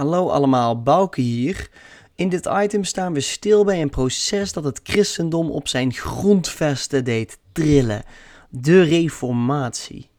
Hallo 0.00 0.28
allemaal, 0.28 0.82
Bouke 0.82 1.20
hier. 1.20 1.70
In 2.14 2.28
dit 2.28 2.48
item 2.52 2.84
staan 2.84 3.12
we 3.12 3.20
stil 3.20 3.64
bij 3.64 3.82
een 3.82 3.90
proces 3.90 4.52
dat 4.52 4.64
het 4.64 4.80
christendom 4.82 5.50
op 5.50 5.68
zijn 5.68 5.92
grondvesten 5.92 7.04
deed 7.04 7.38
trillen: 7.52 8.02
de 8.48 8.82
Reformatie. 8.82 10.10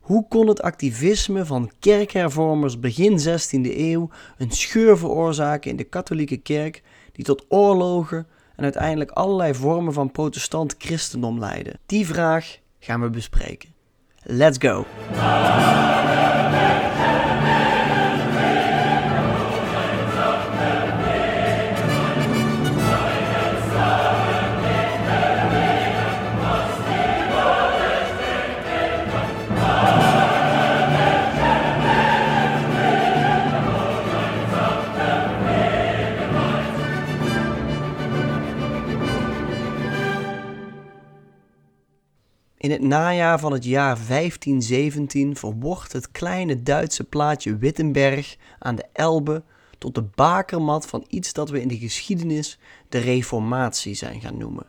Hoe 0.00 0.28
kon 0.28 0.48
het 0.48 0.62
activisme 0.62 1.46
van 1.46 1.70
kerkhervormers 1.78 2.80
begin 2.80 3.18
16e 3.20 3.76
eeuw 3.76 4.10
een 4.38 4.50
scheur 4.50 4.98
veroorzaken 4.98 5.70
in 5.70 5.76
de 5.76 5.84
katholieke 5.84 6.36
kerk 6.36 6.82
die 7.12 7.24
tot 7.24 7.44
oorlogen 7.48 8.26
en 8.56 8.64
uiteindelijk 8.64 9.10
allerlei 9.10 9.54
vormen 9.54 9.92
van 9.92 10.10
protestant 10.10 10.74
christendom 10.78 11.38
leidde? 11.38 11.78
Die 11.86 12.06
vraag 12.06 12.58
gaan 12.78 13.00
we 13.00 13.10
bespreken. 13.10 13.74
Let's 14.22 14.58
go! 14.60 14.86
Najaar 42.92 43.38
van 43.38 43.52
het 43.52 43.64
jaar 43.64 43.98
1517 44.08 45.36
verwordt 45.36 45.92
het 45.92 46.10
kleine 46.10 46.62
Duitse 46.62 47.04
plaatje 47.04 47.56
Wittenberg 47.56 48.36
aan 48.58 48.74
de 48.74 48.84
Elbe 48.92 49.42
tot 49.78 49.94
de 49.94 50.02
bakermat 50.02 50.86
van 50.86 51.04
iets 51.08 51.32
dat 51.32 51.50
we 51.50 51.60
in 51.60 51.68
de 51.68 51.78
geschiedenis 51.78 52.58
de 52.88 52.98
Reformatie 52.98 53.94
zijn 53.94 54.20
gaan 54.20 54.38
noemen. 54.38 54.66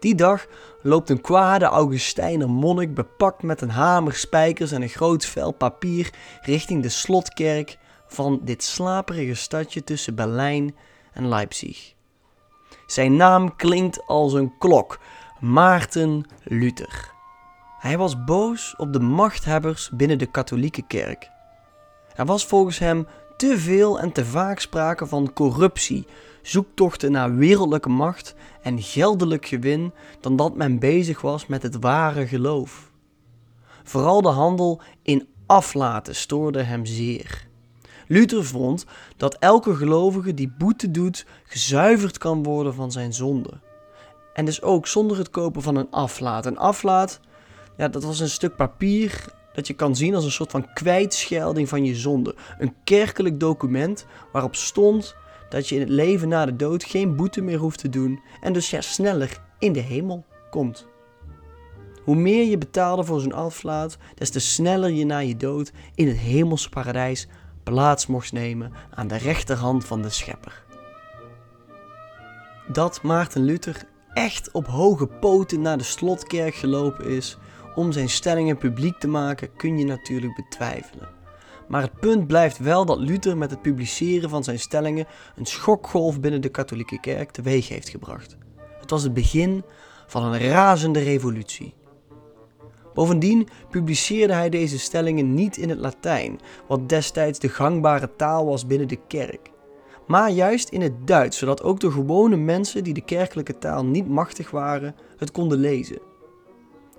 Die 0.00 0.14
dag 0.14 0.46
loopt 0.82 1.10
een 1.10 1.20
kwade 1.20 1.64
Augustijner 1.64 2.50
monnik 2.50 2.94
bepakt 2.94 3.42
met 3.42 3.60
een 3.60 3.70
hamer, 3.70 4.14
spijkers 4.14 4.72
en 4.72 4.82
een 4.82 4.88
groot 4.88 5.24
vel 5.26 5.52
papier 5.52 6.10
richting 6.42 6.82
de 6.82 6.88
slotkerk 6.88 7.78
van 8.06 8.40
dit 8.42 8.62
slaperige 8.62 9.34
stadje 9.34 9.84
tussen 9.84 10.14
Berlijn 10.14 10.74
en 11.12 11.28
Leipzig. 11.28 11.94
Zijn 12.86 13.16
naam 13.16 13.56
klinkt 13.56 14.06
als 14.06 14.32
een 14.32 14.58
klok, 14.58 14.98
Maarten 15.40 16.24
Luther. 16.42 17.12
Hij 17.78 17.98
was 17.98 18.24
boos 18.24 18.74
op 18.76 18.92
de 18.92 19.00
machthebbers 19.00 19.90
binnen 19.90 20.18
de 20.18 20.26
katholieke 20.26 20.82
kerk. 20.86 21.30
Er 22.14 22.24
was 22.24 22.46
volgens 22.46 22.78
hem 22.78 23.06
te 23.36 23.58
veel 23.58 24.00
en 24.00 24.12
te 24.12 24.24
vaak 24.24 24.60
sprake 24.60 25.06
van 25.06 25.32
corruptie, 25.32 26.06
zoektochten 26.42 27.12
naar 27.12 27.34
wereldlijke 27.34 27.88
macht 27.88 28.34
en 28.62 28.82
geldelijk 28.82 29.46
gewin 29.46 29.92
dan 30.20 30.36
dat 30.36 30.56
men 30.56 30.78
bezig 30.78 31.20
was 31.20 31.46
met 31.46 31.62
het 31.62 31.76
ware 31.80 32.26
geloof. 32.26 32.90
Vooral 33.84 34.22
de 34.22 34.28
handel 34.28 34.80
in 35.02 35.28
aflaten 35.46 36.14
stoorde 36.14 36.62
hem 36.62 36.86
zeer. 36.86 37.46
Luther 38.06 38.44
vond 38.44 38.84
dat 39.16 39.36
elke 39.38 39.74
gelovige 39.74 40.34
die 40.34 40.54
boete 40.58 40.90
doet 40.90 41.26
gezuiverd 41.44 42.18
kan 42.18 42.42
worden 42.42 42.74
van 42.74 42.92
zijn 42.92 43.12
zonde. 43.12 43.64
En 44.36 44.44
dus 44.44 44.62
ook 44.62 44.86
zonder 44.86 45.18
het 45.18 45.30
kopen 45.30 45.62
van 45.62 45.76
een 45.76 45.90
aflaat. 45.90 46.46
Een 46.46 46.58
aflaat, 46.58 47.20
ja, 47.76 47.88
dat 47.88 48.04
was 48.04 48.20
een 48.20 48.28
stuk 48.28 48.56
papier 48.56 49.24
dat 49.52 49.66
je 49.66 49.74
kan 49.74 49.96
zien 49.96 50.14
als 50.14 50.24
een 50.24 50.30
soort 50.30 50.50
van 50.50 50.72
kwijtschelding 50.72 51.68
van 51.68 51.84
je 51.84 51.94
zonde. 51.94 52.34
Een 52.58 52.74
kerkelijk 52.84 53.40
document 53.40 54.06
waarop 54.32 54.54
stond 54.54 55.14
dat 55.48 55.68
je 55.68 55.74
in 55.74 55.80
het 55.80 55.90
leven 55.90 56.28
na 56.28 56.46
de 56.46 56.56
dood 56.56 56.84
geen 56.84 57.16
boete 57.16 57.40
meer 57.40 57.58
hoeft 57.58 57.78
te 57.78 57.88
doen 57.88 58.20
en 58.40 58.52
dus 58.52 58.70
ja, 58.70 58.80
sneller 58.80 59.40
in 59.58 59.72
de 59.72 59.80
hemel 59.80 60.24
komt. 60.50 60.86
Hoe 62.04 62.16
meer 62.16 62.44
je 62.44 62.58
betaalde 62.58 63.04
voor 63.04 63.20
zo'n 63.20 63.32
aflaat, 63.32 63.96
des 64.14 64.30
te 64.30 64.40
sneller 64.40 64.90
je 64.90 65.04
na 65.04 65.18
je 65.18 65.36
dood 65.36 65.72
in 65.94 66.08
het 66.08 66.16
hemelse 66.16 66.68
paradijs 66.68 67.28
plaats 67.62 68.06
mocht 68.06 68.32
nemen 68.32 68.72
aan 68.94 69.08
de 69.08 69.16
rechterhand 69.16 69.84
van 69.84 70.02
de 70.02 70.10
schepper. 70.10 70.64
Dat 72.66 73.02
Maarten 73.02 73.42
Luther 73.42 73.94
echt 74.16 74.50
op 74.50 74.66
hoge 74.66 75.06
poten 75.06 75.60
naar 75.60 75.78
de 75.78 75.84
slotkerk 75.84 76.54
gelopen 76.54 77.06
is 77.06 77.38
om 77.74 77.92
zijn 77.92 78.08
stellingen 78.08 78.56
publiek 78.56 78.98
te 78.98 79.08
maken, 79.08 79.56
kun 79.56 79.78
je 79.78 79.84
natuurlijk 79.84 80.34
betwijfelen. 80.34 81.08
Maar 81.68 81.82
het 81.82 82.00
punt 82.00 82.26
blijft 82.26 82.58
wel 82.58 82.84
dat 82.84 82.98
Luther 82.98 83.36
met 83.36 83.50
het 83.50 83.62
publiceren 83.62 84.30
van 84.30 84.44
zijn 84.44 84.58
stellingen 84.58 85.06
een 85.34 85.46
schokgolf 85.46 86.20
binnen 86.20 86.40
de 86.40 86.48
katholieke 86.48 87.00
kerk 87.00 87.30
teweeg 87.30 87.68
heeft 87.68 87.88
gebracht. 87.88 88.36
Het 88.80 88.90
was 88.90 89.02
het 89.02 89.14
begin 89.14 89.64
van 90.06 90.22
een 90.22 90.38
razende 90.38 91.00
revolutie. 91.00 91.74
Bovendien 92.94 93.48
publiceerde 93.70 94.32
hij 94.32 94.48
deze 94.48 94.78
stellingen 94.78 95.34
niet 95.34 95.56
in 95.56 95.68
het 95.68 95.78
Latijn, 95.78 96.40
wat 96.68 96.88
destijds 96.88 97.38
de 97.38 97.48
gangbare 97.48 98.16
taal 98.16 98.46
was 98.46 98.66
binnen 98.66 98.88
de 98.88 98.98
kerk 99.06 99.50
maar 100.06 100.30
juist 100.30 100.68
in 100.68 100.80
het 100.80 101.06
Duits, 101.06 101.38
zodat 101.38 101.62
ook 101.62 101.80
de 101.80 101.90
gewone 101.90 102.36
mensen 102.36 102.84
die 102.84 102.94
de 102.94 103.04
kerkelijke 103.04 103.58
taal 103.58 103.84
niet 103.84 104.08
machtig 104.08 104.50
waren, 104.50 104.94
het 105.16 105.30
konden 105.30 105.58
lezen. 105.58 105.98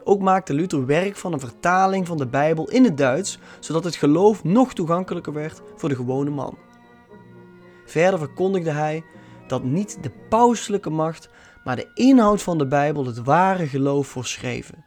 Ook 0.03 0.21
maakte 0.21 0.53
Luther 0.53 0.85
werk 0.85 1.15
van 1.15 1.33
een 1.33 1.39
vertaling 1.39 2.07
van 2.07 2.17
de 2.17 2.27
Bijbel 2.27 2.69
in 2.69 2.83
het 2.83 2.97
Duits, 2.97 3.39
zodat 3.59 3.83
het 3.83 3.95
geloof 3.95 4.43
nog 4.43 4.73
toegankelijker 4.73 5.33
werd 5.33 5.61
voor 5.75 5.89
de 5.89 5.95
gewone 5.95 6.29
man. 6.29 6.57
Verder 7.85 8.19
verkondigde 8.19 8.71
hij 8.71 9.03
dat 9.47 9.63
niet 9.63 9.97
de 10.01 10.11
pauselijke 10.29 10.89
macht, 10.89 11.29
maar 11.63 11.75
de 11.75 11.91
inhoud 11.93 12.41
van 12.41 12.57
de 12.57 12.67
Bijbel 12.67 13.05
het 13.05 13.23
ware 13.23 13.67
geloof 13.67 14.07
voorschreven. 14.07 14.85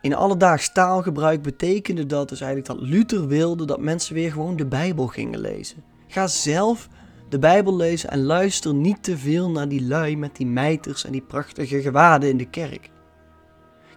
In 0.00 0.14
alledaags 0.14 0.72
taalgebruik 0.72 1.42
betekende 1.42 2.06
dat 2.06 2.28
dus 2.28 2.40
eigenlijk 2.40 2.80
dat 2.80 2.88
Luther 2.88 3.26
wilde 3.26 3.64
dat 3.64 3.80
mensen 3.80 4.14
weer 4.14 4.32
gewoon 4.32 4.56
de 4.56 4.66
Bijbel 4.66 5.06
gingen 5.06 5.40
lezen. 5.40 5.84
Ga 6.06 6.26
zelf 6.26 6.88
de 7.28 7.38
Bijbel 7.38 7.76
lezen 7.76 8.10
en 8.10 8.22
luister 8.22 8.74
niet 8.74 9.02
te 9.02 9.18
veel 9.18 9.50
naar 9.50 9.68
die 9.68 9.86
lui 9.86 10.16
met 10.16 10.36
die 10.36 10.46
mijters 10.46 11.04
en 11.04 11.12
die 11.12 11.22
prachtige 11.22 11.80
gewaden 11.80 12.28
in 12.28 12.36
de 12.36 12.50
kerk. 12.50 12.90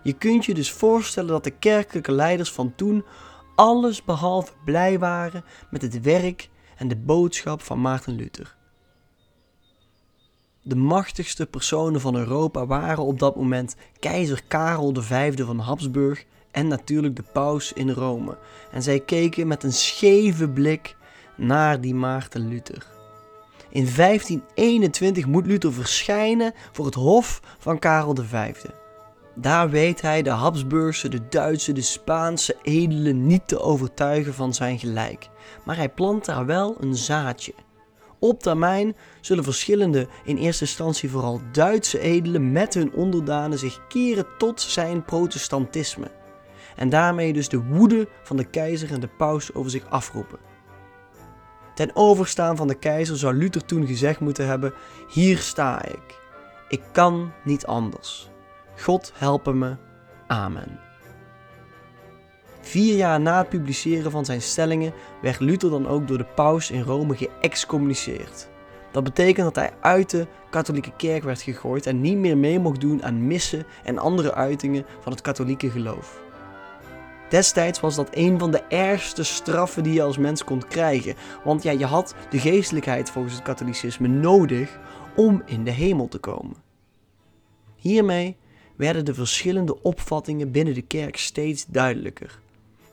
Je 0.03 0.13
kunt 0.13 0.45
je 0.45 0.53
dus 0.53 0.71
voorstellen 0.71 1.29
dat 1.29 1.43
de 1.43 1.57
kerkelijke 1.59 2.11
leiders 2.11 2.51
van 2.51 2.75
toen 2.75 3.05
alles 3.55 4.03
behalve 4.03 4.51
blij 4.65 4.99
waren 4.99 5.43
met 5.69 5.81
het 5.81 6.01
werk 6.01 6.49
en 6.77 6.87
de 6.87 6.97
boodschap 6.97 7.61
van 7.61 7.81
Maarten 7.81 8.15
Luther. 8.15 8.57
De 10.61 10.75
machtigste 10.75 11.45
personen 11.45 12.01
van 12.01 12.15
Europa 12.15 12.65
waren 12.65 13.03
op 13.03 13.19
dat 13.19 13.35
moment 13.35 13.75
keizer 13.99 14.43
Karel 14.47 14.93
V 14.95 15.39
van 15.45 15.59
Habsburg 15.59 16.25
en 16.51 16.67
natuurlijk 16.67 17.15
de 17.15 17.23
paus 17.33 17.73
in 17.73 17.89
Rome. 17.89 18.37
En 18.71 18.83
zij 18.83 18.99
keken 18.99 19.47
met 19.47 19.63
een 19.63 19.73
scheve 19.73 20.49
blik 20.49 20.95
naar 21.39 21.81
die 21.81 21.95
Maarten 21.95 22.47
Luther. 22.47 22.85
In 23.69 23.87
1521 23.95 25.25
moet 25.25 25.45
Luther 25.45 25.73
verschijnen 25.73 26.53
voor 26.71 26.85
het 26.85 26.95
hof 26.95 27.41
van 27.59 27.79
Karel 27.79 28.15
V. 28.15 28.51
Daar 29.35 29.69
weet 29.69 30.01
hij 30.01 30.21
de 30.21 30.29
Habsburgse, 30.29 31.09
de 31.09 31.27
Duitse, 31.29 31.71
de 31.71 31.81
Spaanse 31.81 32.55
edelen 32.61 33.27
niet 33.27 33.47
te 33.47 33.59
overtuigen 33.59 34.33
van 34.33 34.53
zijn 34.53 34.79
gelijk. 34.79 35.29
Maar 35.65 35.75
hij 35.75 35.89
plant 35.89 36.25
daar 36.25 36.45
wel 36.45 36.75
een 36.79 36.95
zaadje. 36.95 37.53
Op 38.19 38.41
termijn 38.41 38.95
zullen 39.21 39.43
verschillende, 39.43 40.07
in 40.23 40.37
eerste 40.37 40.63
instantie 40.63 41.09
vooral 41.09 41.41
Duitse 41.51 41.99
edelen 41.99 42.51
met 42.51 42.73
hun 42.73 42.93
onderdanen 42.93 43.59
zich 43.59 43.87
keren 43.87 44.25
tot 44.37 44.61
zijn 44.61 45.05
protestantisme. 45.05 46.11
En 46.75 46.89
daarmee 46.89 47.33
dus 47.33 47.49
de 47.49 47.63
woede 47.63 48.07
van 48.23 48.37
de 48.37 48.49
keizer 48.49 48.91
en 48.91 48.99
de 48.99 49.09
paus 49.17 49.53
over 49.53 49.71
zich 49.71 49.89
afroepen. 49.89 50.48
Ten 51.79 51.95
overstaan 51.95 52.55
van 52.55 52.67
de 52.67 52.75
keizer 52.75 53.17
zou 53.17 53.33
Luther 53.33 53.65
toen 53.65 53.87
gezegd 53.87 54.19
moeten 54.19 54.47
hebben: 54.47 54.73
Hier 55.09 55.37
sta 55.37 55.85
ik. 55.85 56.19
Ik 56.67 56.81
kan 56.91 57.31
niet 57.43 57.65
anders. 57.65 58.29
God 58.79 59.11
helpen 59.15 59.57
me. 59.57 59.75
Amen. 60.27 60.79
Vier 62.61 62.95
jaar 62.95 63.19
na 63.19 63.37
het 63.37 63.49
publiceren 63.49 64.11
van 64.11 64.25
zijn 64.25 64.41
stellingen 64.41 64.93
werd 65.21 65.39
Luther 65.39 65.69
dan 65.69 65.87
ook 65.87 66.07
door 66.07 66.17
de 66.17 66.25
paus 66.35 66.71
in 66.71 66.81
Rome 66.81 67.15
geëxcommuniceerd. 67.15 68.49
Dat 68.91 69.03
betekent 69.03 69.45
dat 69.45 69.55
hij 69.55 69.73
uit 69.81 70.09
de 70.09 70.27
katholieke 70.49 70.91
kerk 70.97 71.23
werd 71.23 71.41
gegooid 71.41 71.85
en 71.85 72.01
niet 72.01 72.17
meer 72.17 72.37
mee 72.37 72.59
mocht 72.59 72.81
doen 72.81 73.03
aan 73.03 73.27
missen 73.27 73.65
en 73.83 73.97
andere 73.97 74.33
uitingen 74.33 74.85
van 74.99 75.11
het 75.11 75.21
katholieke 75.21 75.69
geloof. 75.69 76.21
Destijds 77.29 77.79
was 77.79 77.95
dat 77.95 78.09
een 78.11 78.39
van 78.39 78.51
de 78.51 78.63
ergste 78.63 79.23
straffen 79.23 79.83
die 79.83 79.93
je 79.93 80.01
als 80.01 80.17
mens 80.17 80.43
kon 80.43 80.67
krijgen. 80.67 81.15
Want 81.43 81.63
ja, 81.63 81.71
je 81.71 81.85
had 81.85 82.15
de 82.29 82.39
geestelijkheid 82.39 83.09
volgens 83.09 83.33
het 83.33 83.43
katholicisme 83.43 84.07
nodig 84.07 84.79
om 85.15 85.41
in 85.45 85.63
de 85.63 85.71
hemel 85.71 86.07
te 86.07 86.17
komen. 86.17 86.55
Hiermee 87.75 88.37
werden 88.75 89.05
de 89.05 89.13
verschillende 89.13 89.81
opvattingen 89.81 90.51
binnen 90.51 90.73
de 90.73 90.81
kerk 90.81 91.17
steeds 91.17 91.65
duidelijker. 91.65 92.39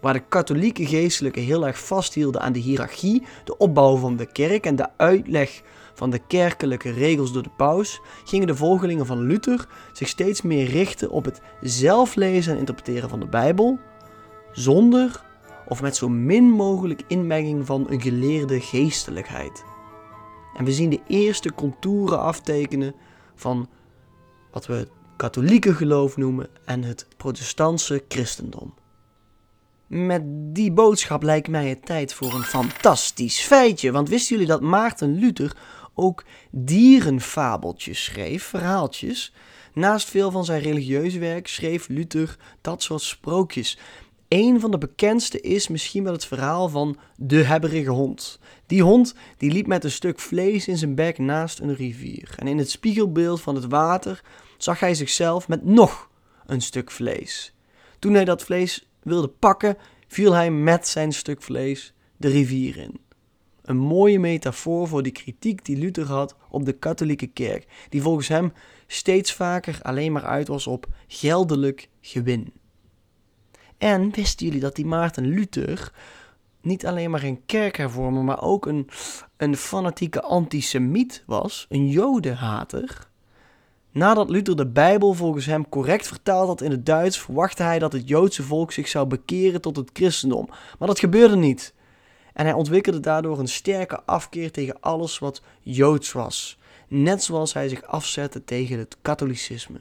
Waar 0.00 0.12
de 0.12 0.26
katholieke 0.28 0.86
geestelijken 0.86 1.42
heel 1.42 1.66
erg 1.66 1.78
vasthielden 1.78 2.40
aan 2.40 2.52
de 2.52 2.58
hiërarchie, 2.58 3.22
de 3.44 3.58
opbouw 3.58 3.96
van 3.96 4.16
de 4.16 4.32
kerk 4.32 4.66
en 4.66 4.76
de 4.76 4.88
uitleg 4.96 5.62
van 5.94 6.10
de 6.10 6.18
kerkelijke 6.26 6.90
regels 6.90 7.32
door 7.32 7.42
de 7.42 7.50
paus, 7.56 8.00
gingen 8.24 8.46
de 8.46 8.56
volgelingen 8.56 9.06
van 9.06 9.20
Luther 9.20 9.68
zich 9.92 10.08
steeds 10.08 10.42
meer 10.42 10.66
richten 10.66 11.10
op 11.10 11.24
het 11.24 11.40
zelf 11.60 12.14
lezen 12.14 12.52
en 12.52 12.58
interpreteren 12.58 13.08
van 13.08 13.20
de 13.20 13.26
Bijbel, 13.26 13.78
zonder 14.56 15.24
of 15.68 15.82
met 15.82 15.96
zo 15.96 16.08
min 16.08 16.50
mogelijk 16.50 17.02
inmenging 17.06 17.66
van 17.66 17.90
een 17.90 18.00
geleerde 18.00 18.60
geestelijkheid. 18.60 19.64
En 20.56 20.64
we 20.64 20.72
zien 20.72 20.90
de 20.90 21.00
eerste 21.06 21.52
contouren 21.52 22.20
aftekenen 22.20 22.94
van 23.34 23.68
wat 24.50 24.66
we 24.66 24.74
het 24.74 24.90
katholieke 25.16 25.74
geloof 25.74 26.16
noemen 26.16 26.48
en 26.64 26.82
het 26.82 27.06
protestantse 27.16 28.04
christendom. 28.08 28.74
Met 29.86 30.22
die 30.26 30.72
boodschap 30.72 31.22
lijkt 31.22 31.48
mij 31.48 31.68
het 31.68 31.86
tijd 31.86 32.14
voor 32.14 32.34
een 32.34 32.42
fantastisch 32.42 33.40
feitje. 33.40 33.92
Want 33.92 34.08
wisten 34.08 34.36
jullie 34.36 34.50
dat 34.50 34.60
Maarten 34.60 35.18
Luther 35.18 35.56
ook 35.94 36.24
dierenfabeltjes 36.50 38.04
schreef, 38.04 38.44
verhaaltjes? 38.44 39.32
Naast 39.72 40.10
veel 40.10 40.30
van 40.30 40.44
zijn 40.44 40.60
religieuze 40.60 41.18
werk 41.18 41.46
schreef 41.48 41.88
Luther 41.88 42.36
dat 42.60 42.82
soort 42.82 43.02
sprookjes. 43.02 43.78
Een 44.28 44.60
van 44.60 44.70
de 44.70 44.78
bekendste 44.78 45.40
is 45.40 45.68
misschien 45.68 46.04
wel 46.04 46.12
het 46.12 46.24
verhaal 46.24 46.68
van 46.68 46.96
de 47.16 47.42
hebberige 47.42 47.90
hond. 47.90 48.38
Die 48.66 48.82
hond 48.82 49.14
die 49.36 49.50
liep 49.50 49.66
met 49.66 49.84
een 49.84 49.90
stuk 49.90 50.20
vlees 50.20 50.68
in 50.68 50.76
zijn 50.76 50.94
bek 50.94 51.18
naast 51.18 51.58
een 51.58 51.74
rivier. 51.74 52.34
En 52.36 52.46
in 52.46 52.58
het 52.58 52.70
spiegelbeeld 52.70 53.40
van 53.40 53.54
het 53.54 53.66
water 53.66 54.22
zag 54.58 54.80
hij 54.80 54.94
zichzelf 54.94 55.48
met 55.48 55.64
nog 55.64 56.10
een 56.46 56.60
stuk 56.60 56.90
vlees. 56.90 57.54
Toen 57.98 58.14
hij 58.14 58.24
dat 58.24 58.42
vlees 58.42 58.88
wilde 59.02 59.28
pakken, 59.28 59.76
viel 60.08 60.32
hij 60.32 60.50
met 60.50 60.88
zijn 60.88 61.12
stuk 61.12 61.42
vlees 61.42 61.94
de 62.16 62.28
rivier 62.28 62.76
in. 62.76 63.00
Een 63.62 63.76
mooie 63.76 64.18
metafoor 64.18 64.88
voor 64.88 65.02
de 65.02 65.10
kritiek 65.10 65.64
die 65.64 65.76
Luther 65.76 66.06
had 66.06 66.36
op 66.50 66.64
de 66.64 66.72
katholieke 66.72 67.26
kerk, 67.26 67.66
die 67.88 68.02
volgens 68.02 68.28
hem 68.28 68.52
steeds 68.86 69.32
vaker 69.32 69.78
alleen 69.82 70.12
maar 70.12 70.24
uit 70.24 70.48
was 70.48 70.66
op 70.66 70.86
geldelijk 71.06 71.88
gewin. 72.00 72.52
En 73.78 74.10
wisten 74.10 74.46
jullie 74.46 74.60
dat 74.60 74.76
die 74.76 74.86
Maarten 74.86 75.26
Luther 75.26 75.92
niet 76.60 76.86
alleen 76.86 77.10
maar 77.10 77.22
een 77.22 77.42
kerkhervormer, 77.46 78.24
maar 78.24 78.42
ook 78.42 78.66
een, 78.66 78.88
een 79.36 79.56
fanatieke 79.56 80.22
antisemiet 80.22 81.22
was, 81.26 81.66
een 81.68 81.88
jodenhater? 81.88 83.08
Nadat 83.90 84.30
Luther 84.30 84.56
de 84.56 84.66
Bijbel 84.66 85.12
volgens 85.12 85.46
hem 85.46 85.68
correct 85.68 86.06
vertaald 86.06 86.48
had 86.48 86.60
in 86.60 86.70
het 86.70 86.86
Duits, 86.86 87.18
verwachtte 87.18 87.62
hij 87.62 87.78
dat 87.78 87.92
het 87.92 88.08
Joodse 88.08 88.42
volk 88.42 88.72
zich 88.72 88.88
zou 88.88 89.06
bekeren 89.06 89.60
tot 89.60 89.76
het 89.76 89.90
christendom. 89.92 90.48
Maar 90.78 90.88
dat 90.88 90.98
gebeurde 90.98 91.36
niet. 91.36 91.74
En 92.32 92.44
hij 92.44 92.54
ontwikkelde 92.54 93.00
daardoor 93.00 93.38
een 93.38 93.48
sterke 93.48 94.02
afkeer 94.04 94.50
tegen 94.50 94.80
alles 94.80 95.18
wat 95.18 95.42
Joods 95.60 96.12
was. 96.12 96.58
Net 96.88 97.22
zoals 97.22 97.52
hij 97.52 97.68
zich 97.68 97.82
afzette 97.82 98.44
tegen 98.44 98.78
het 98.78 98.96
katholicisme. 99.02 99.78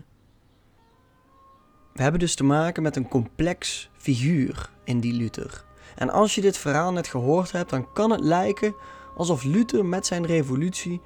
We 1.96 2.02
hebben 2.02 2.20
dus 2.20 2.36
te 2.36 2.44
maken 2.44 2.84
met 2.84 2.96
een 2.96 3.08
complex 3.08 3.90
figuur 3.98 4.70
in 4.84 5.00
die 5.00 5.14
Luther. 5.14 5.64
En 5.96 6.10
als 6.10 6.36
je 6.36 6.42
dit 6.42 6.58
verhaal 6.58 6.92
net 6.92 7.08
gehoord 7.08 7.52
hebt, 7.52 7.70
dan 7.70 7.94
kan 7.94 8.12
het 8.12 8.20
lijken 8.20 8.76
alsof 9.18 9.44
Luther 9.44 9.86
met 9.86 10.06
zijn 10.06 10.26
revolutie 10.26 11.02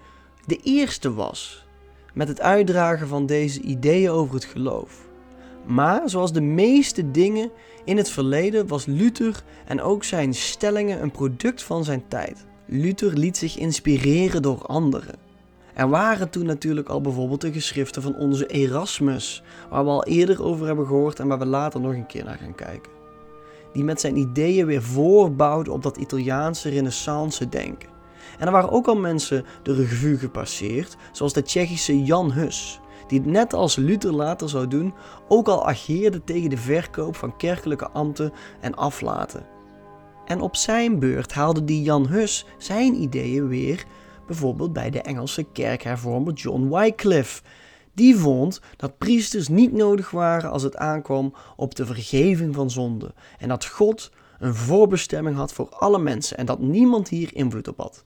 de 0.45 0.59
eerste 0.63 1.13
was 1.13 1.65
met 2.13 2.27
het 2.27 2.41
uitdragen 2.41 3.07
van 3.07 3.25
deze 3.25 3.61
ideeën 3.61 4.09
over 4.09 4.35
het 4.35 4.45
geloof. 4.45 5.07
Maar 5.65 6.09
zoals 6.09 6.33
de 6.33 6.41
meeste 6.41 7.11
dingen 7.11 7.51
in 7.83 7.97
het 7.97 8.09
verleden 8.09 8.67
was 8.67 8.85
Luther 8.85 9.43
en 9.65 9.81
ook 9.81 10.03
zijn 10.03 10.33
stellingen 10.33 11.01
een 11.01 11.11
product 11.11 11.63
van 11.63 11.83
zijn 11.83 12.07
tijd. 12.07 12.45
Luther 12.65 13.17
liet 13.17 13.37
zich 13.37 13.57
inspireren 13.57 14.41
door 14.41 14.65
anderen. 14.65 15.28
Er 15.79 15.89
waren 15.89 16.29
toen 16.29 16.45
natuurlijk 16.45 16.89
al 16.89 17.01
bijvoorbeeld 17.01 17.41
de 17.41 17.51
geschriften 17.51 18.01
van 18.01 18.15
onze 18.15 18.45
Erasmus, 18.45 19.43
waar 19.69 19.83
we 19.83 19.89
al 19.89 20.03
eerder 20.03 20.43
over 20.43 20.65
hebben 20.65 20.85
gehoord 20.85 21.19
en 21.19 21.27
waar 21.27 21.39
we 21.39 21.45
later 21.45 21.81
nog 21.81 21.93
een 21.93 22.05
keer 22.05 22.23
naar 22.23 22.37
gaan 22.37 22.55
kijken. 22.55 22.91
Die 23.73 23.83
met 23.83 23.99
zijn 23.99 24.17
ideeën 24.17 24.65
weer 24.65 24.83
voorbouwde 24.83 25.71
op 25.71 25.83
dat 25.83 25.97
Italiaanse 25.97 26.69
renaissance 26.69 27.49
denken. 27.49 27.89
En 28.39 28.45
er 28.45 28.51
waren 28.51 28.71
ook 28.71 28.87
al 28.87 28.95
mensen 28.95 29.45
de 29.63 29.73
revue 29.73 30.17
gepasseerd, 30.17 30.95
zoals 31.11 31.33
de 31.33 31.41
Tsjechische 31.41 32.03
Jan 32.03 32.31
Hus, 32.31 32.79
die 33.07 33.21
net 33.21 33.53
als 33.53 33.75
Luther 33.75 34.13
later 34.13 34.49
zou 34.49 34.67
doen, 34.67 34.93
ook 35.27 35.47
al 35.47 35.67
ageerde 35.67 36.23
tegen 36.23 36.49
de 36.49 36.57
verkoop 36.57 37.15
van 37.15 37.37
kerkelijke 37.37 37.89
ambten 37.89 38.33
en 38.61 38.75
aflaten. 38.75 39.45
En 40.25 40.41
op 40.41 40.55
zijn 40.55 40.99
beurt 40.99 41.33
haalde 41.33 41.63
die 41.63 41.81
Jan 41.81 42.07
Hus 42.07 42.45
zijn 42.57 43.01
ideeën 43.01 43.47
weer 43.47 43.85
bijvoorbeeld 44.29 44.73
bij 44.73 44.89
de 44.89 45.01
Engelse 45.01 45.43
kerkhervormer 45.43 46.33
John 46.33 46.75
Wycliffe. 46.75 47.41
Die 47.93 48.17
vond 48.17 48.61
dat 48.77 48.97
priesters 48.97 49.47
niet 49.47 49.73
nodig 49.73 50.11
waren 50.11 50.51
als 50.51 50.63
het 50.63 50.75
aankwam 50.75 51.33
op 51.55 51.75
de 51.75 51.85
vergeving 51.85 52.55
van 52.55 52.71
zonde 52.71 53.13
en 53.39 53.47
dat 53.47 53.65
God 53.65 54.11
een 54.39 54.55
voorbestemming 54.55 55.35
had 55.35 55.53
voor 55.53 55.69
alle 55.69 55.99
mensen 55.99 56.37
en 56.37 56.45
dat 56.45 56.59
niemand 56.59 57.09
hier 57.09 57.35
invloed 57.35 57.67
op 57.67 57.77
had 57.77 58.03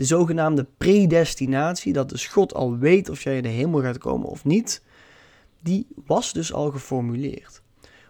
de 0.00 0.06
zogenaamde 0.06 0.66
predestinatie, 0.78 1.92
dat 1.92 2.08
dus 2.08 2.26
God 2.26 2.54
al 2.54 2.78
weet 2.78 3.08
of 3.08 3.22
jij 3.22 3.36
in 3.36 3.42
de 3.42 3.48
hemel 3.48 3.80
gaat 3.80 3.98
komen 3.98 4.28
of 4.28 4.44
niet, 4.44 4.82
die 5.62 5.86
was 6.06 6.32
dus 6.32 6.52
al 6.52 6.70
geformuleerd. 6.70 7.62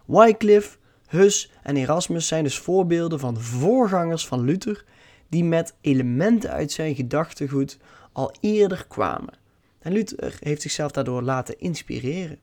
Wycliffe, 0.05 0.77
Hus 1.07 1.51
en 1.63 1.77
Erasmus 1.77 2.27
zijn 2.27 2.43
dus 2.43 2.57
voorbeelden 2.57 3.19
van 3.19 3.39
voorgangers 3.39 4.27
van 4.27 4.41
Luther 4.41 4.85
die 5.31 5.43
met 5.43 5.75
elementen 5.81 6.49
uit 6.49 6.71
zijn 6.71 6.95
gedachtegoed 6.95 7.77
al 8.11 8.33
eerder 8.39 8.85
kwamen. 8.87 9.33
En 9.79 9.91
Luther 9.91 10.37
heeft 10.39 10.61
zichzelf 10.61 10.91
daardoor 10.91 11.21
laten 11.21 11.59
inspireren. 11.59 12.39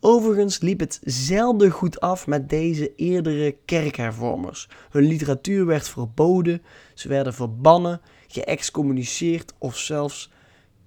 Overigens 0.00 0.60
liep 0.60 0.80
het 0.80 1.00
zelden 1.04 1.70
goed 1.70 2.00
af 2.00 2.26
met 2.26 2.48
deze 2.48 2.94
eerdere 2.94 3.56
kerkhervormers. 3.64 4.68
Hun 4.90 5.04
literatuur 5.04 5.66
werd 5.66 5.88
verboden, 5.88 6.62
ze 6.94 7.08
werden 7.08 7.34
verbannen, 7.34 8.00
geëxcommuniceerd 8.28 9.54
of 9.58 9.76
zelfs 9.76 10.30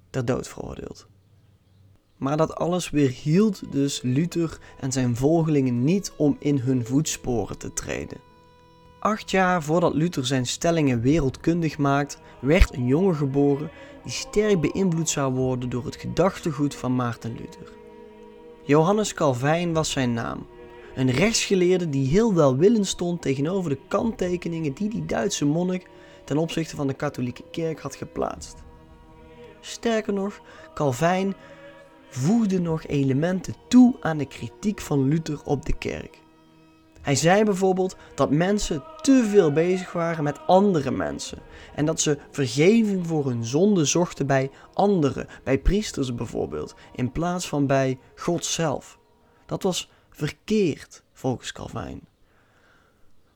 ter 0.10 0.25
dood 0.25 0.48
veroordeeld. 0.48 1.07
Maar 2.18 2.38
dat 2.38 2.56
alles 2.56 2.89
weerhield 2.89 3.71
dus 3.71 4.01
Luther 4.01 4.57
en 4.80 4.92
zijn 4.92 5.15
volgelingen 5.15 5.83
niet 5.83 6.13
om 6.18 6.36
in 6.39 6.57
hun 6.57 6.86
voetsporen 6.86 7.57
te 7.57 7.74
treden. 7.74 8.32
Acht 9.03 9.31
jaar 9.31 9.63
voordat 9.63 9.94
Luther 9.94 10.25
zijn 10.25 10.45
stellingen 10.45 11.01
wereldkundig 11.01 11.77
maakt, 11.77 12.17
werd 12.41 12.73
een 12.73 12.85
jongen 12.85 13.15
geboren 13.15 13.69
die 14.03 14.12
sterk 14.12 14.62
beïnvloed 14.62 15.10
zou 15.10 15.33
worden 15.33 15.69
door 15.69 15.86
het 15.86 15.95
gedachtegoed 15.95 16.75
van 16.75 16.95
Maarten 16.95 17.31
Luther. 17.31 17.72
Johannes 18.62 19.13
Calvijn 19.13 19.74
was 19.74 19.91
zijn 19.91 20.13
naam, 20.13 20.48
een 20.95 21.12
rechtsgeleerde 21.12 21.89
die 21.89 22.07
heel 22.07 22.33
welwillend 22.33 22.88
stond 22.88 23.22
tegenover 23.22 23.69
de 23.69 23.79
kanttekeningen 23.88 24.74
die 24.74 24.89
die 24.89 25.05
Duitse 25.05 25.45
monnik 25.45 25.88
ten 26.24 26.38
opzichte 26.38 26.75
van 26.75 26.88
de 26.88 26.93
katholieke 26.93 27.43
kerk 27.51 27.79
had 27.79 27.95
geplaatst. 27.95 28.55
Sterker 29.60 30.13
nog, 30.13 30.41
Calvijn 30.74 31.33
voegde 32.10 32.60
nog 32.60 32.86
elementen 32.88 33.55
toe 33.67 33.95
aan 34.00 34.17
de 34.17 34.27
kritiek 34.27 34.81
van 34.81 35.07
Luther 35.07 35.41
op 35.43 35.65
de 35.65 35.77
kerk. 35.77 36.23
Hij 37.03 37.15
zei 37.15 37.43
bijvoorbeeld 37.43 37.95
dat 38.15 38.31
mensen 38.31 38.83
te 39.01 39.27
veel 39.29 39.51
bezig 39.51 39.91
waren 39.91 40.24
met 40.24 40.39
andere 40.48 40.91
mensen 40.91 41.38
en 41.75 41.86
dat 41.86 42.01
ze 42.01 42.17
vergeving 42.31 43.07
voor 43.07 43.25
hun 43.25 43.45
zonde 43.45 43.86
zochten 43.86 44.27
bij 44.27 44.51
anderen, 44.74 45.27
bij 45.43 45.57
priesters 45.57 46.15
bijvoorbeeld, 46.15 46.75
in 46.95 47.12
plaats 47.12 47.48
van 47.48 47.67
bij 47.67 48.00
God 48.15 48.45
zelf. 48.45 49.00
Dat 49.45 49.63
was 49.63 49.91
verkeerd 50.10 51.03
volgens 51.13 51.51
Calvijn. 51.51 52.01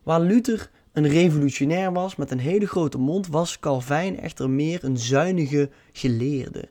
Waar 0.03 0.21
Luther 0.21 0.71
een 0.93 1.07
revolutionair 1.07 1.93
was 1.93 2.15
met 2.15 2.31
een 2.31 2.39
hele 2.39 2.67
grote 2.67 2.97
mond, 2.97 3.27
was 3.27 3.59
Calvijn 3.59 4.19
echter 4.19 4.50
meer 4.50 4.83
een 4.83 4.97
zuinige 4.97 5.69
geleerde. 5.91 6.69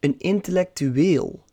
Een 0.00 0.18
intellectueel 0.18 1.44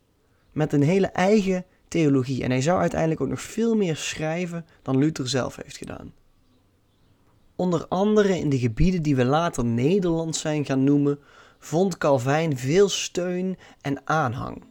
met 0.52 0.72
een 0.72 0.82
hele 0.82 1.06
eigen 1.06 1.64
theologie. 1.88 2.42
En 2.42 2.50
hij 2.50 2.62
zou 2.62 2.80
uiteindelijk 2.80 3.20
ook 3.20 3.28
nog 3.28 3.40
veel 3.40 3.76
meer 3.76 3.96
schrijven 3.96 4.66
dan 4.82 4.98
Luther 4.98 5.28
zelf 5.28 5.56
heeft 5.56 5.76
gedaan. 5.76 6.12
Onder 7.56 7.86
andere 7.88 8.38
in 8.38 8.48
de 8.48 8.58
gebieden 8.58 9.02
die 9.02 9.16
we 9.16 9.24
later 9.24 9.64
Nederland 9.64 10.36
zijn 10.36 10.64
gaan 10.64 10.84
noemen, 10.84 11.18
vond 11.58 11.98
Calvijn 11.98 12.56
veel 12.56 12.88
steun 12.88 13.56
en 13.80 14.00
aanhang. 14.04 14.62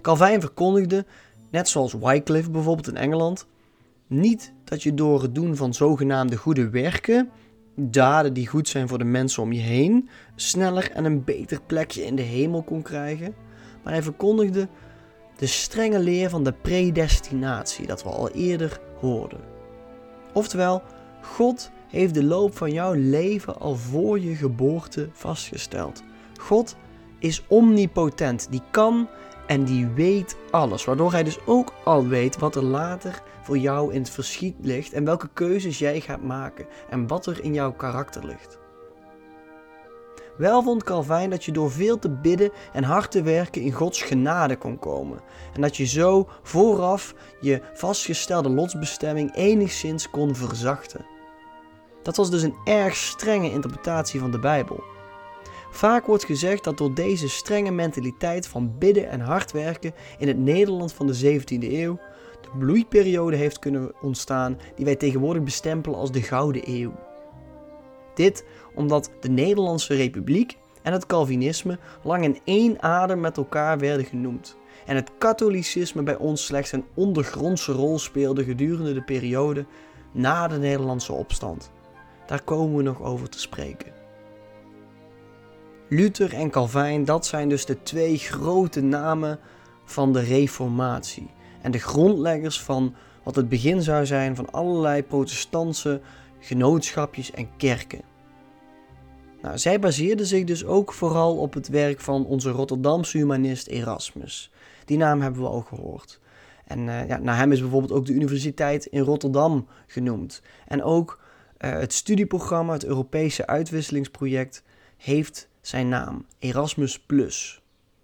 Calvijn 0.00 0.40
verkondigde, 0.40 1.06
net 1.50 1.68
zoals 1.68 1.92
Wycliffe 1.92 2.50
bijvoorbeeld 2.50 2.88
in 2.88 2.96
Engeland, 2.96 3.46
niet 4.06 4.52
dat 4.64 4.82
je 4.82 4.94
door 4.94 5.22
het 5.22 5.34
doen 5.34 5.56
van 5.56 5.74
zogenaamde 5.74 6.36
goede 6.36 6.68
werken, 6.68 7.30
daden 7.74 8.32
die 8.32 8.46
goed 8.46 8.68
zijn 8.68 8.88
voor 8.88 8.98
de 8.98 9.04
mensen 9.04 9.42
om 9.42 9.52
je 9.52 9.60
heen, 9.60 10.08
sneller 10.34 10.90
en 10.90 11.04
een 11.04 11.24
beter 11.24 11.60
plekje 11.66 12.04
in 12.04 12.16
de 12.16 12.22
hemel 12.22 12.62
kon 12.62 12.82
krijgen. 12.82 13.34
Maar 13.82 13.92
hij 13.92 14.02
verkondigde 14.02 14.68
de 15.36 15.46
strenge 15.46 15.98
leer 15.98 16.30
van 16.30 16.44
de 16.44 16.52
predestinatie 16.52 17.86
dat 17.86 18.02
we 18.02 18.08
al 18.08 18.30
eerder 18.30 18.80
hoorden. 19.00 19.40
Oftewel, 20.32 20.82
God 21.22 21.70
heeft 21.88 22.14
de 22.14 22.24
loop 22.24 22.56
van 22.56 22.72
jouw 22.72 22.92
leven 22.92 23.60
al 23.60 23.74
voor 23.74 24.20
je 24.20 24.34
geboorte 24.34 25.08
vastgesteld. 25.12 26.02
God 26.40 26.76
is 27.18 27.44
omnipotent, 27.48 28.46
die 28.50 28.62
kan 28.70 29.08
en 29.46 29.64
die 29.64 29.86
weet 29.86 30.36
alles, 30.50 30.84
waardoor 30.84 31.12
hij 31.12 31.22
dus 31.22 31.38
ook 31.46 31.72
al 31.84 32.06
weet 32.06 32.38
wat 32.38 32.56
er 32.56 32.64
later 32.64 33.22
voor 33.42 33.58
jou 33.58 33.92
in 33.92 34.00
het 34.00 34.10
verschiet 34.10 34.54
ligt 34.60 34.92
en 34.92 35.04
welke 35.04 35.28
keuzes 35.32 35.78
jij 35.78 36.00
gaat 36.00 36.22
maken 36.22 36.66
en 36.90 37.06
wat 37.06 37.26
er 37.26 37.44
in 37.44 37.54
jouw 37.54 37.72
karakter 37.72 38.26
ligt. 38.26 38.58
Wel 40.38 40.62
vond 40.62 40.84
Calvijn 40.84 41.30
dat 41.30 41.44
je 41.44 41.52
door 41.52 41.70
veel 41.70 41.98
te 41.98 42.10
bidden 42.10 42.50
en 42.72 42.84
hard 42.84 43.10
te 43.10 43.22
werken 43.22 43.62
in 43.62 43.72
Gods 43.72 44.02
genade 44.02 44.56
kon 44.56 44.78
komen. 44.78 45.20
En 45.54 45.60
dat 45.60 45.76
je 45.76 45.84
zo 45.84 46.28
vooraf 46.42 47.14
je 47.40 47.60
vastgestelde 47.74 48.48
lotsbestemming 48.48 49.34
enigszins 49.34 50.10
kon 50.10 50.34
verzachten. 50.34 51.06
Dat 52.02 52.16
was 52.16 52.30
dus 52.30 52.42
een 52.42 52.56
erg 52.64 52.96
strenge 52.96 53.50
interpretatie 53.50 54.20
van 54.20 54.30
de 54.30 54.38
Bijbel. 54.38 54.84
Vaak 55.70 56.06
wordt 56.06 56.24
gezegd 56.24 56.64
dat 56.64 56.78
door 56.78 56.94
deze 56.94 57.28
strenge 57.28 57.70
mentaliteit 57.70 58.48
van 58.48 58.78
bidden 58.78 59.08
en 59.08 59.20
hard 59.20 59.52
werken 59.52 59.94
in 60.18 60.28
het 60.28 60.38
Nederland 60.38 60.92
van 60.92 61.06
de 61.06 61.40
17e 61.40 61.72
eeuw 61.72 61.98
de 62.40 62.58
bloeiperiode 62.58 63.36
heeft 63.36 63.58
kunnen 63.58 63.92
ontstaan 64.00 64.58
die 64.74 64.84
wij 64.84 64.96
tegenwoordig 64.96 65.42
bestempelen 65.42 65.98
als 65.98 66.12
de 66.12 66.22
Gouden 66.22 66.62
Eeuw. 66.64 67.05
Dit 68.16 68.44
omdat 68.74 69.10
de 69.20 69.28
Nederlandse 69.28 69.94
Republiek 69.94 70.56
en 70.82 70.92
het 70.92 71.06
Calvinisme 71.06 71.78
lang 72.02 72.24
in 72.24 72.38
één 72.44 72.82
adem 72.82 73.20
met 73.20 73.36
elkaar 73.36 73.78
werden 73.78 74.06
genoemd. 74.06 74.56
En 74.86 74.96
het 74.96 75.10
katholicisme 75.18 76.02
bij 76.02 76.16
ons 76.16 76.44
slechts 76.44 76.72
een 76.72 76.84
ondergrondse 76.94 77.72
rol 77.72 77.98
speelde 77.98 78.44
gedurende 78.44 78.94
de 78.94 79.02
periode 79.02 79.64
na 80.12 80.48
de 80.48 80.58
Nederlandse 80.58 81.12
opstand. 81.12 81.70
Daar 82.26 82.42
komen 82.42 82.76
we 82.76 82.82
nog 82.82 83.02
over 83.02 83.28
te 83.28 83.40
spreken. 83.40 83.92
Luther 85.88 86.34
en 86.34 86.50
Calvijn, 86.50 87.04
dat 87.04 87.26
zijn 87.26 87.48
dus 87.48 87.66
de 87.66 87.82
twee 87.82 88.18
grote 88.18 88.80
namen 88.80 89.38
van 89.84 90.12
de 90.12 90.20
Reformatie. 90.20 91.30
En 91.62 91.70
de 91.70 91.78
grondleggers 91.78 92.60
van 92.62 92.94
wat 93.22 93.36
het 93.36 93.48
begin 93.48 93.82
zou 93.82 94.06
zijn 94.06 94.36
van 94.36 94.50
allerlei 94.50 95.02
protestantse 95.02 96.00
genootschapjes 96.46 97.30
en 97.30 97.56
kerken. 97.56 98.00
Nou, 99.42 99.58
zij 99.58 99.78
baseerden 99.78 100.26
zich 100.26 100.44
dus 100.44 100.64
ook 100.64 100.92
vooral 100.92 101.36
op 101.36 101.54
het 101.54 101.68
werk 101.68 102.00
van 102.00 102.26
onze 102.26 102.50
Rotterdamse 102.50 103.16
humanist 103.16 103.66
Erasmus. 103.66 104.50
Die 104.84 104.96
naam 104.96 105.20
hebben 105.20 105.42
we 105.42 105.48
al 105.48 105.60
gehoord. 105.60 106.20
En 106.64 106.78
uh, 106.86 107.08
ja, 107.08 107.18
naar 107.18 107.36
hem 107.36 107.52
is 107.52 107.60
bijvoorbeeld 107.60 107.92
ook 107.92 108.06
de 108.06 108.12
Universiteit 108.12 108.86
in 108.86 109.00
Rotterdam 109.00 109.66
genoemd. 109.86 110.42
En 110.66 110.82
ook 110.82 111.20
uh, 111.58 111.70
het 111.70 111.92
studieprogramma, 111.92 112.72
het 112.72 112.84
Europese 112.84 113.46
uitwisselingsproject, 113.46 114.62
heeft 114.96 115.48
zijn 115.60 115.88
naam, 115.88 116.26
Erasmus. 116.38 117.00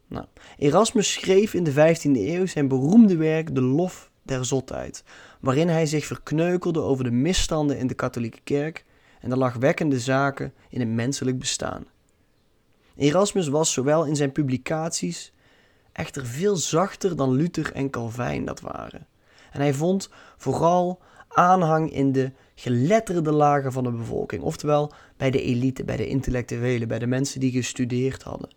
Nou, 0.09 0.27
Erasmus 0.59 1.13
schreef 1.13 1.55
in 1.55 1.65
de 1.65 1.73
15e 1.73 2.11
eeuw 2.13 2.47
zijn 2.47 2.69
beroemde 2.69 3.17
werk 3.17 3.55
De 3.55 3.61
Lof 3.61 4.11
der 4.23 4.45
Zotheid, 4.45 5.05
waarin 5.43 5.69
hij 5.69 5.87
zich 5.87 6.07
verkneukelde 6.07 6.81
over 6.81 7.05
de 7.05 7.11
misstanden 7.11 7.79
in 7.79 7.87
de 7.87 7.95
katholieke 7.95 8.41
kerk 8.45 8.85
en 9.21 9.31
de 9.31 9.37
lachwekkende 9.37 10.01
zaken 10.01 10.53
in 10.69 10.81
het 10.81 10.89
menselijk 10.89 11.39
bestaan. 11.39 11.85
Erasmus 12.97 13.49
was 13.49 13.73
zowel 13.73 14.05
in 14.05 14.17
zijn 14.17 14.33
publicaties 14.33 15.33
echter 15.93 16.27
veel 16.27 16.57
zachter 16.57 17.17
dan 17.17 17.33
Luther 17.33 17.73
en 17.73 17.91
Calvijn 17.91 18.45
dat 18.45 18.61
waren. 18.61 19.07
En 19.53 19.61
hij 19.61 19.75
vond 19.75 20.11
vooral 20.37 21.01
aanhang 21.29 21.93
in 21.93 22.13
de 22.13 22.33
geletterde 22.55 23.33
lagen 23.33 23.73
van 23.73 23.85
de 23.85 23.91
bevolking, 23.91 24.43
oftewel 24.43 24.93
bij 25.17 25.31
de 25.31 25.43
elite, 25.43 25.85
bij 25.85 25.97
de 25.97 26.07
intellectuelen, 26.07 26.89
bij 26.89 26.99
de 26.99 27.07
mensen 27.07 27.41
die 27.41 27.51
gestudeerd 27.51 28.23
hadden. 28.23 28.51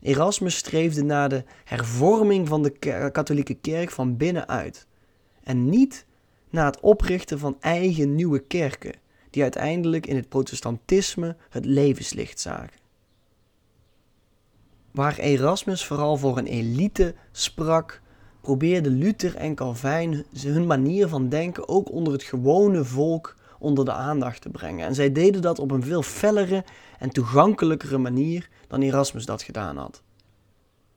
Erasmus 0.00 0.56
streefde 0.56 1.02
naar 1.02 1.28
de 1.28 1.44
hervorming 1.64 2.48
van 2.48 2.62
de 2.62 2.70
katholieke 3.12 3.54
kerk 3.54 3.90
van 3.90 4.16
binnenuit 4.16 4.88
en 5.50 5.68
niet 5.68 6.06
naar 6.50 6.66
het 6.66 6.80
oprichten 6.80 7.38
van 7.38 7.56
eigen 7.60 8.14
nieuwe 8.14 8.38
kerken, 8.38 8.94
die 9.30 9.42
uiteindelijk 9.42 10.06
in 10.06 10.16
het 10.16 10.28
protestantisme 10.28 11.36
het 11.48 11.64
levenslicht 11.64 12.40
zagen. 12.40 12.78
Waar 14.90 15.18
Erasmus 15.18 15.84
vooral 15.86 16.16
voor 16.16 16.38
een 16.38 16.46
elite 16.46 17.14
sprak, 17.32 18.00
probeerden 18.40 18.92
Luther 18.92 19.36
en 19.36 19.54
Calvijn 19.54 20.24
hun 20.38 20.66
manier 20.66 21.08
van 21.08 21.28
denken 21.28 21.68
ook 21.68 21.90
onder 21.90 22.12
het 22.12 22.22
gewone 22.22 22.84
volk 22.84 23.36
onder 23.58 23.84
de 23.84 23.92
aandacht 23.92 24.40
te 24.40 24.48
brengen. 24.48 24.86
En 24.86 24.94
zij 24.94 25.12
deden 25.12 25.42
dat 25.42 25.58
op 25.58 25.70
een 25.70 25.82
veel 25.82 26.02
fellere 26.02 26.64
en 26.98 27.10
toegankelijkere 27.10 27.98
manier 27.98 28.48
dan 28.68 28.80
Erasmus 28.82 29.26
dat 29.26 29.42
gedaan 29.42 29.76
had. 29.76 30.02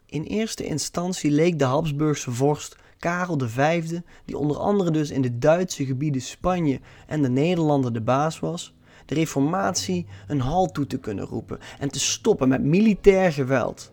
In 0.06 0.24
eerste 0.24 0.66
instantie 0.66 1.32
leek 1.32 1.60
de 1.60 1.66
Habsburgse 1.66 2.32
vorst 2.32 2.76
Karel 3.04 3.40
V, 3.40 3.90
die 4.26 4.38
onder 4.38 4.58
andere 4.58 4.92
dus 4.92 5.12
in 5.12 5.22
de 5.22 5.38
Duitse 5.38 5.86
gebieden 5.86 6.22
Spanje 6.22 6.80
en 7.08 7.22
de 7.22 7.30
Nederlanden 7.30 7.94
de 7.94 8.02
baas 8.02 8.40
was, 8.40 8.74
de 9.06 9.16
reformatie 9.16 10.06
een 10.28 10.40
halt 10.40 10.74
toe 10.74 10.88
te 10.88 10.98
kunnen 10.98 11.26
roepen 11.26 11.60
en 11.80 11.90
te 11.90 12.00
stoppen 12.00 12.48
met 12.48 12.64
militair 12.64 13.32
geweld. 13.32 13.92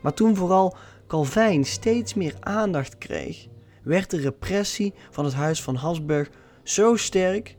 Maar 0.00 0.14
toen 0.14 0.36
vooral 0.36 0.76
Calvijn 1.06 1.64
steeds 1.64 2.14
meer 2.14 2.34
aandacht 2.40 2.98
kreeg, 2.98 3.46
werd 3.82 4.10
de 4.10 4.20
repressie 4.20 4.94
van 5.10 5.24
het 5.24 5.34
huis 5.34 5.62
van 5.62 5.74
Habsburg 5.74 6.30
zo 6.62 6.96
sterk 6.96 7.56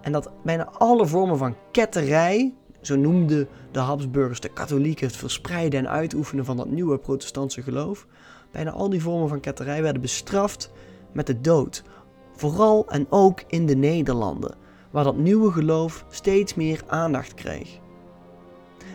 en 0.00 0.12
dat 0.12 0.30
bijna 0.44 0.64
alle 0.64 1.06
vormen 1.06 1.38
van 1.38 1.56
ketterij, 1.72 2.54
zo 2.80 2.96
noemden 2.96 3.48
de 3.72 3.78
Habsburgers 3.78 4.40
de 4.40 4.52
katholieken 4.52 5.06
het 5.06 5.16
verspreiden 5.16 5.78
en 5.78 5.88
uitoefenen 5.88 6.44
van 6.44 6.56
dat 6.56 6.70
nieuwe 6.70 6.98
protestantse 6.98 7.62
geloof, 7.62 8.06
bijna 8.54 8.70
al 8.70 8.90
die 8.90 9.02
vormen 9.02 9.28
van 9.28 9.40
ketterij 9.40 9.82
werden 9.82 10.02
bestraft 10.02 10.70
met 11.12 11.26
de 11.26 11.40
dood. 11.40 11.82
Vooral 12.36 12.86
en 12.88 13.06
ook 13.10 13.42
in 13.46 13.66
de 13.66 13.76
Nederlanden, 13.76 14.54
waar 14.90 15.04
dat 15.04 15.16
nieuwe 15.16 15.52
geloof 15.52 16.04
steeds 16.08 16.54
meer 16.54 16.82
aandacht 16.86 17.34
kreeg. 17.34 17.78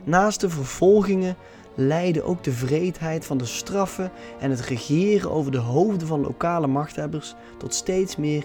Naast 0.03 0.41
de 0.41 0.49
vervolgingen 0.49 1.35
leidde 1.75 2.23
ook 2.23 2.43
de 2.43 2.51
vreedheid 2.51 3.25
van 3.25 3.37
de 3.37 3.45
straffen 3.45 4.11
en 4.39 4.49
het 4.49 4.61
regeren 4.61 5.31
over 5.31 5.51
de 5.51 5.57
hoofden 5.57 6.07
van 6.07 6.21
lokale 6.21 6.67
machthebbers 6.67 7.35
tot 7.57 7.73
steeds 7.73 8.15
meer 8.15 8.43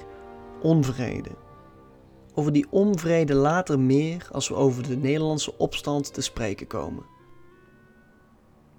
onvrede. 0.62 1.30
Over 2.34 2.52
die 2.52 2.66
onvrede 2.70 3.34
later 3.34 3.80
meer 3.80 4.28
als 4.32 4.48
we 4.48 4.54
over 4.54 4.88
de 4.88 4.96
Nederlandse 4.96 5.58
opstand 5.58 6.14
te 6.14 6.20
spreken 6.20 6.66
komen. 6.66 7.13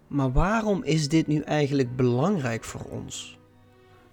Maar 0.07 0.31
waarom 0.31 0.83
is 0.83 1.09
dit 1.09 1.27
nu 1.27 1.39
eigenlijk 1.39 1.95
belangrijk 1.95 2.63
voor 2.63 2.83
ons? 2.89 3.39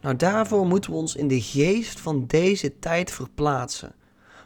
Nou, 0.01 0.17
daarvoor 0.17 0.67
moeten 0.67 0.91
we 0.91 0.97
ons 0.97 1.17
in 1.17 1.29
de 1.29 1.41
geest 1.41 2.01
van 2.01 2.27
deze 2.27 2.79
tijd 2.79 3.11
verplaatsen. 3.11 3.95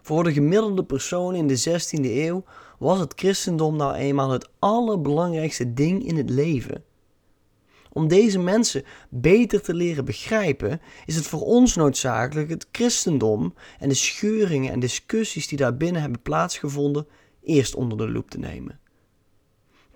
Voor 0.02 0.24
de 0.24 0.32
gemiddelde 0.32 0.84
persoon 0.84 1.34
in 1.34 1.46
de 1.46 1.58
16e 1.58 2.04
eeuw 2.04 2.44
was 2.78 2.98
het 2.98 3.12
christendom 3.16 3.76
nou 3.76 3.94
eenmaal 3.94 4.30
het 4.30 4.48
allerbelangrijkste 4.58 5.72
ding 5.72 6.06
in 6.06 6.16
het 6.16 6.30
leven. 6.30 6.84
Om 7.92 8.08
deze 8.08 8.38
mensen 8.38 8.84
beter 9.08 9.62
te 9.62 9.74
leren 9.74 10.04
begrijpen, 10.04 10.80
is 11.06 11.16
het 11.16 11.26
voor 11.26 11.40
ons 11.40 11.76
noodzakelijk 11.76 12.50
het 12.50 12.66
christendom 12.72 13.54
en 13.78 13.88
de 13.88 13.94
scheuringen 13.94 14.72
en 14.72 14.80
discussies 14.80 15.48
die 15.48 15.58
daarbinnen 15.58 16.00
hebben 16.00 16.22
plaatsgevonden 16.22 17.06
eerst 17.42 17.74
onder 17.74 17.98
de 17.98 18.08
loep 18.08 18.30
te 18.30 18.38
nemen. 18.38 18.80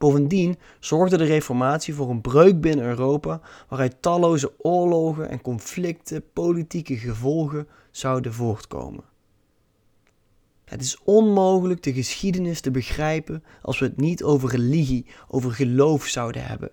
Bovendien 0.01 0.57
zorgde 0.79 1.17
de 1.17 1.25
Reformatie 1.25 1.95
voor 1.95 2.11
een 2.11 2.21
breuk 2.21 2.61
binnen 2.61 2.85
Europa, 2.85 3.41
waaruit 3.69 4.03
talloze 4.03 4.53
oorlogen 4.59 5.29
en 5.29 5.43
conflicten, 5.43 6.33
politieke 6.33 6.97
gevolgen 6.97 7.69
zouden 7.91 8.33
voortkomen. 8.33 9.05
Het 10.65 10.83
is 10.83 10.99
onmogelijk 11.05 11.83
de 11.83 11.93
geschiedenis 11.93 12.61
te 12.61 12.71
begrijpen 12.71 13.45
als 13.63 13.79
we 13.79 13.87
het 13.87 13.97
niet 13.97 14.23
over 14.23 14.51
religie, 14.51 15.07
over 15.29 15.53
geloof 15.53 16.07
zouden 16.07 16.47
hebben. 16.47 16.71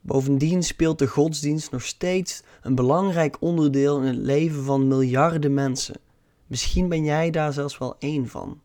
Bovendien 0.00 0.62
speelt 0.62 0.98
de 0.98 1.06
godsdienst 1.06 1.70
nog 1.70 1.82
steeds 1.82 2.42
een 2.62 2.74
belangrijk 2.74 3.36
onderdeel 3.40 4.00
in 4.00 4.06
het 4.06 4.16
leven 4.16 4.64
van 4.64 4.88
miljarden 4.88 5.54
mensen. 5.54 6.00
Misschien 6.46 6.88
ben 6.88 7.04
jij 7.04 7.30
daar 7.30 7.52
zelfs 7.52 7.78
wel 7.78 7.96
één 7.98 8.28
van. 8.28 8.60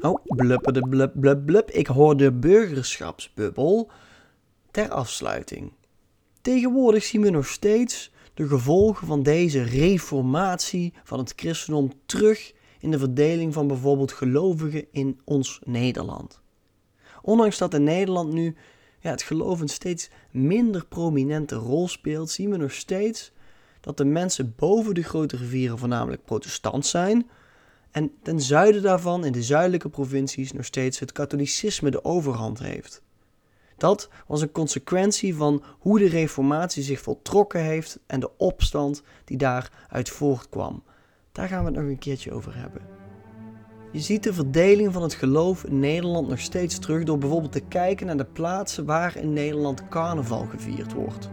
Oh, 0.00 0.24
blupperde 0.24 0.80
blub 0.80 1.12
blub 1.14 1.46
blub. 1.46 1.70
Ik 1.70 1.86
hoor 1.86 2.16
de 2.16 2.32
burgerschapsbubbel 2.32 3.90
ter 4.70 4.90
afsluiting. 4.90 5.72
Tegenwoordig 6.40 7.04
zien 7.04 7.22
we 7.22 7.30
nog 7.30 7.46
steeds 7.46 8.10
de 8.34 8.46
gevolgen 8.46 9.06
van 9.06 9.22
deze 9.22 9.62
reformatie 9.62 10.92
van 11.04 11.18
het 11.18 11.32
christendom 11.36 11.92
terug 12.06 12.52
in 12.80 12.90
de 12.90 12.98
verdeling 12.98 13.52
van 13.52 13.66
bijvoorbeeld 13.66 14.12
gelovigen 14.12 14.86
in 14.90 15.20
ons 15.24 15.60
Nederland. 15.64 16.40
Ondanks 17.22 17.58
dat 17.58 17.74
in 17.74 17.84
Nederland 17.84 18.32
nu 18.32 18.56
ja, 19.00 19.10
het 19.10 19.22
geloof 19.22 19.60
een 19.60 19.68
steeds 19.68 20.10
minder 20.30 20.86
prominente 20.86 21.54
rol 21.54 21.88
speelt, 21.88 22.30
zien 22.30 22.50
we 22.50 22.56
nog 22.56 22.72
steeds 22.72 23.32
dat 23.80 23.96
de 23.96 24.04
mensen 24.04 24.54
boven 24.56 24.94
de 24.94 25.02
grote 25.02 25.36
rivieren 25.36 25.78
voornamelijk 25.78 26.24
protestant 26.24 26.86
zijn 26.86 27.26
en 27.96 28.12
ten 28.22 28.40
zuiden 28.40 28.82
daarvan, 28.82 29.24
in 29.24 29.32
de 29.32 29.42
zuidelijke 29.42 29.88
provincies, 29.88 30.52
nog 30.52 30.64
steeds 30.64 30.98
het 30.98 31.12
katholicisme 31.12 31.90
de 31.90 32.04
overhand 32.04 32.58
heeft. 32.58 33.02
Dat 33.76 34.08
was 34.26 34.42
een 34.42 34.52
consequentie 34.52 35.34
van 35.34 35.62
hoe 35.78 35.98
de 35.98 36.08
reformatie 36.08 36.82
zich 36.82 37.00
voltrokken 37.00 37.60
heeft 37.60 37.98
en 38.06 38.20
de 38.20 38.36
opstand 38.36 39.02
die 39.24 39.36
daaruit 39.36 40.08
voortkwam. 40.08 40.82
Daar 41.32 41.48
gaan 41.48 41.64
we 41.64 41.70
het 41.70 41.78
nog 41.78 41.88
een 41.88 41.98
keertje 41.98 42.32
over 42.32 42.56
hebben. 42.56 42.82
Je 43.92 44.00
ziet 44.00 44.22
de 44.22 44.32
verdeling 44.32 44.92
van 44.92 45.02
het 45.02 45.14
geloof 45.14 45.64
in 45.64 45.78
Nederland 45.78 46.28
nog 46.28 46.40
steeds 46.40 46.78
terug 46.78 47.04
door 47.04 47.18
bijvoorbeeld 47.18 47.52
te 47.52 47.64
kijken 47.68 48.06
naar 48.06 48.16
de 48.16 48.24
plaatsen 48.24 48.84
waar 48.84 49.16
in 49.16 49.32
Nederland 49.32 49.88
carnaval 49.88 50.46
gevierd 50.46 50.92
wordt. 50.92 51.30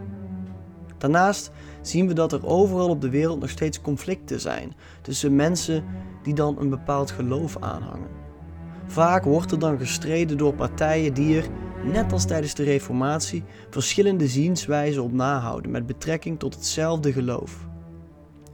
Daarnaast 0.98 1.50
zien 1.86 2.08
we 2.08 2.14
dat 2.14 2.32
er 2.32 2.46
overal 2.46 2.88
op 2.88 3.00
de 3.00 3.10
wereld 3.10 3.40
nog 3.40 3.50
steeds 3.50 3.80
conflicten 3.80 4.40
zijn 4.40 4.74
tussen 5.02 5.36
mensen 5.36 5.84
die 6.22 6.34
dan 6.34 6.58
een 6.58 6.70
bepaald 6.70 7.10
geloof 7.10 7.56
aanhangen. 7.60 8.08
Vaak 8.86 9.24
wordt 9.24 9.52
er 9.52 9.58
dan 9.58 9.78
gestreden 9.78 10.36
door 10.36 10.54
partijen 10.54 11.14
die 11.14 11.36
er, 11.36 11.48
net 11.84 12.12
als 12.12 12.24
tijdens 12.24 12.54
de 12.54 12.62
Reformatie, 12.62 13.44
verschillende 13.70 14.26
zienswijzen 14.26 15.02
op 15.02 15.12
nahouden 15.12 15.70
met 15.70 15.86
betrekking 15.86 16.38
tot 16.38 16.54
hetzelfde 16.54 17.12
geloof. 17.12 17.68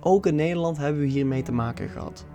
Ook 0.01 0.27
in 0.27 0.35
Nederland 0.35 0.77
hebben 0.77 1.01
we 1.01 1.09
hiermee 1.09 1.43
te 1.43 1.53
maken 1.53 1.89
gehad. 1.89 2.27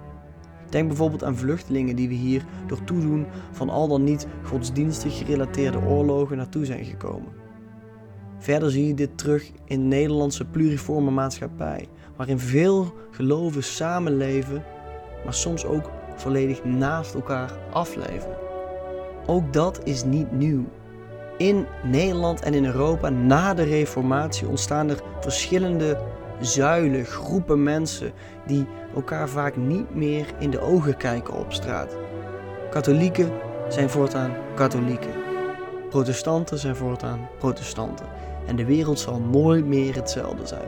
Denk 0.69 0.87
bijvoorbeeld 0.87 1.23
aan 1.23 1.37
vluchtelingen 1.37 1.95
die 1.95 2.07
we 2.07 2.13
hier 2.13 2.45
door 2.67 2.83
toedoen 2.83 3.25
van 3.51 3.69
al 3.69 3.87
dan 3.87 4.03
niet 4.03 4.27
godsdienstig 4.43 5.17
gerelateerde 5.17 5.81
oorlogen 5.81 6.37
naartoe 6.37 6.65
zijn 6.65 6.85
gekomen. 6.85 7.44
Verder 8.45 8.71
zie 8.71 8.87
je 8.87 8.93
dit 8.93 9.17
terug 9.17 9.51
in 9.65 9.79
de 9.79 9.95
Nederlandse 9.95 10.45
pluriforme 10.45 11.11
maatschappij, 11.11 11.87
waarin 12.15 12.39
veel 12.39 12.93
geloven 13.11 13.63
samenleven, 13.63 14.63
maar 15.23 15.33
soms 15.33 15.65
ook 15.65 15.91
volledig 16.15 16.63
naast 16.63 17.13
elkaar 17.13 17.51
afleven. 17.71 18.37
Ook 19.25 19.53
dat 19.53 19.81
is 19.83 20.03
niet 20.03 20.31
nieuw. 20.31 20.65
In 21.37 21.65
Nederland 21.83 22.41
en 22.41 22.53
in 22.53 22.65
Europa 22.65 23.09
na 23.09 23.53
de 23.53 23.63
Reformatie 23.63 24.47
ontstaan 24.47 24.89
er 24.89 25.01
verschillende 25.19 25.97
zuilen, 26.39 27.05
groepen 27.05 27.63
mensen 27.63 28.11
die 28.47 28.65
elkaar 28.95 29.29
vaak 29.29 29.55
niet 29.55 29.95
meer 29.95 30.25
in 30.39 30.49
de 30.49 30.59
ogen 30.59 30.97
kijken 30.97 31.33
op 31.33 31.53
straat. 31.53 31.97
Katholieken 32.69 33.31
zijn 33.69 33.89
voortaan 33.89 34.31
katholieken. 34.55 35.13
Protestanten 35.89 36.57
zijn 36.57 36.75
voortaan 36.75 37.29
protestanten. 37.39 38.24
En 38.45 38.55
de 38.55 38.65
wereld 38.65 38.99
zal 38.99 39.19
nooit 39.19 39.65
meer 39.65 39.95
hetzelfde 39.95 40.45
zijn. 40.45 40.67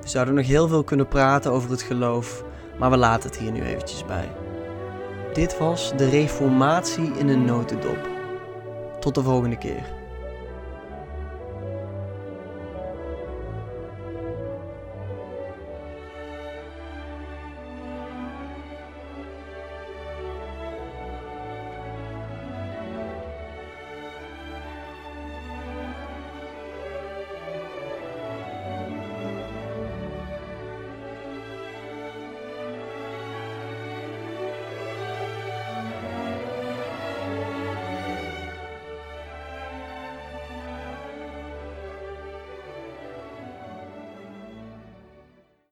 We 0.00 0.08
zouden 0.08 0.34
nog 0.34 0.46
heel 0.46 0.68
veel 0.68 0.84
kunnen 0.84 1.08
praten 1.08 1.52
over 1.52 1.70
het 1.70 1.82
geloof, 1.82 2.44
maar 2.78 2.90
we 2.90 2.96
laten 2.96 3.30
het 3.30 3.38
hier 3.38 3.52
nu 3.52 3.62
eventjes 3.62 4.04
bij. 4.04 4.28
Dit 5.32 5.58
was 5.58 5.92
de 5.96 6.08
Reformatie 6.08 7.12
in 7.18 7.28
een 7.28 7.44
notendop. 7.44 8.08
Tot 9.00 9.14
de 9.14 9.22
volgende 9.22 9.58
keer. 9.58 10.03